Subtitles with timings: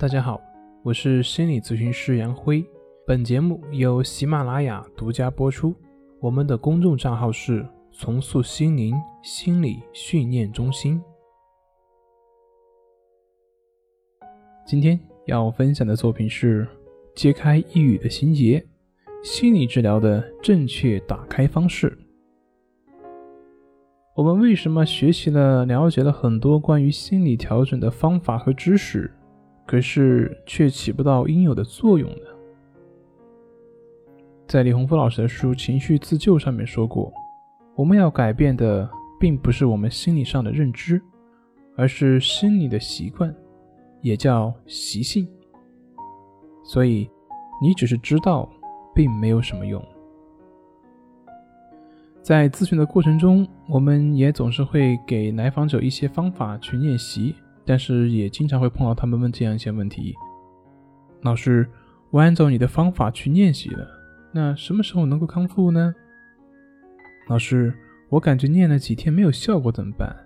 [0.00, 0.40] 大家好，
[0.82, 2.64] 我是心理咨询师杨辉。
[3.06, 5.76] 本节目由喜马拉雅独家播出。
[6.20, 10.98] 我们的公众账号是“重塑心灵心理训练中心”。
[14.64, 16.66] 今天要分享的作品是
[17.14, 18.66] 揭开抑郁的心结，
[19.22, 21.98] 心理治疗的正确打开方式。
[24.16, 29.12] 我们为什么学习了、了解了很多关于心理调整的方法和知识？
[29.70, 32.26] 可是却起不到应有的作用呢。
[34.48, 37.12] 在李洪福老师的书《情绪自救》上面说过，
[37.76, 38.90] 我们要改变的
[39.20, 41.00] 并不是我们心理上的认知，
[41.76, 43.32] 而是心理的习惯，
[44.00, 45.24] 也叫习性。
[46.64, 47.08] 所以，
[47.62, 48.50] 你只是知道，
[48.92, 49.80] 并没有什么用。
[52.20, 57.36] 在咨询的过程中，我们也总是会给来访者一些方法去练习。
[57.70, 60.12] 但是也经常会碰到他们问这样一些问题：
[61.22, 61.64] 老师，
[62.10, 63.86] 我按照你的方法去练习了，
[64.32, 65.94] 那什么时候能够康复呢？
[67.28, 67.72] 老师，
[68.08, 70.16] 我感觉练了几天没有效果怎么办？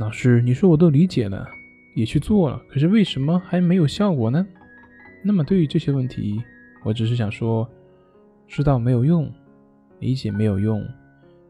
[0.00, 1.46] 老师，你说我都理解了，
[1.94, 4.44] 也去做了，可是为什么还没有效果呢？
[5.22, 6.42] 那么对于这些问题，
[6.82, 7.70] 我只是想说，
[8.48, 9.32] 知道没有用，
[10.00, 10.84] 理解没有用，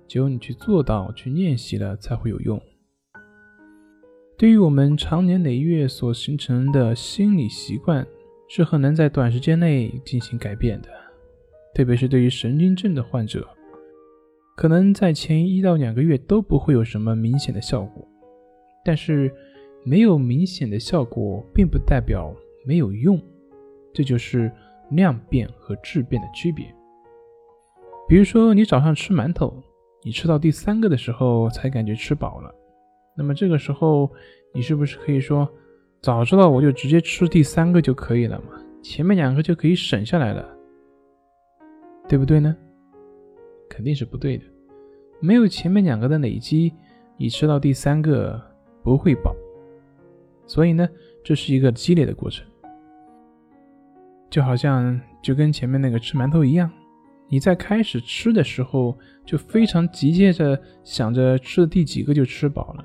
[0.06, 2.60] 只有你去做到、去练习了才会有用。
[4.38, 8.06] 对于我们长年累月所形成的心理习惯，
[8.48, 10.90] 是很难在短时间内进行改变的。
[11.74, 13.48] 特别是对于神经症的患者，
[14.54, 18.06] 可能在前一到两个月都不会有什么明显的效果。
[18.84, 19.32] 但是，
[19.84, 22.30] 没有明显的效果，并不代表
[22.66, 23.18] 没有用，
[23.94, 24.52] 这就是
[24.90, 26.66] 量变和质变的区别。
[28.06, 29.62] 比如说，你早上吃馒头，
[30.04, 32.54] 你吃到第三个的时候才感觉吃饱了。
[33.16, 34.12] 那么这个时候，
[34.52, 35.48] 你是不是可以说，
[36.02, 38.62] 早知道我就直接吃第三个就可以了嘛？
[38.82, 40.46] 前面两个就可以省下来了，
[42.08, 42.54] 对不对呢？
[43.68, 44.44] 肯定是不对的。
[45.18, 46.72] 没有前面两个的累积，
[47.16, 48.40] 你吃到第三个
[48.82, 49.34] 不会饱。
[50.46, 50.88] 所以呢，
[51.24, 52.46] 这是一个积累的过程，
[54.30, 56.70] 就好像就跟前面那个吃馒头一样，
[57.28, 62.84] 你在开始吃的时候就非常急切着想着吃的第几个就吃饱了。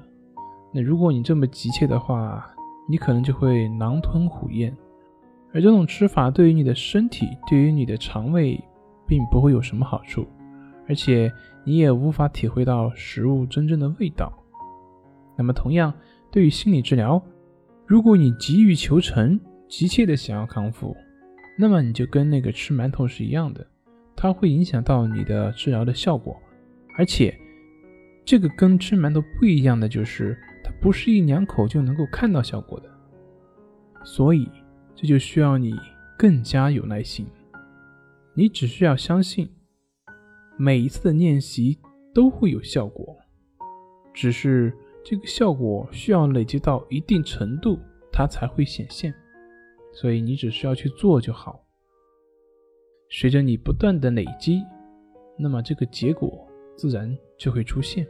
[0.73, 2.49] 那如果你这么急切的话，
[2.87, 4.73] 你可能就会狼吞虎咽，
[5.53, 8.57] 而这种吃法对于你的身体、对于你的肠胃，
[9.05, 10.25] 并不会有什么好处，
[10.87, 11.31] 而且
[11.65, 14.31] 你也无法体会到食物真正的味道。
[15.37, 15.93] 那么，同样
[16.31, 17.21] 对于心理治疗，
[17.85, 20.95] 如果你急于求成、急切的想要康复，
[21.57, 23.65] 那么你就跟那个吃馒头是一样的，
[24.15, 26.41] 它会影响到你的治疗的效果，
[26.97, 27.37] 而且
[28.23, 30.37] 这个跟吃馒头不一样的就是。
[30.81, 32.89] 不是一两口就能够看到效果的，
[34.03, 34.49] 所以
[34.95, 35.75] 这就需要你
[36.17, 37.27] 更加有耐心。
[38.33, 39.47] 你只需要相信，
[40.57, 41.77] 每一次的练习
[42.15, 43.15] 都会有效果，
[44.11, 47.77] 只是这个效果需要累积到一定程度，
[48.11, 49.13] 它才会显现。
[49.93, 51.63] 所以你只需要去做就好。
[53.09, 54.63] 随着你不断的累积，
[55.37, 58.07] 那么这个结果自然就会出现。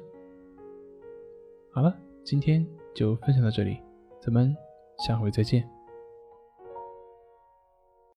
[1.74, 1.94] 好了。
[2.24, 2.66] 今天
[2.96, 3.80] 就分享到这里，
[4.22, 4.56] 咱们
[5.06, 5.68] 下回再见。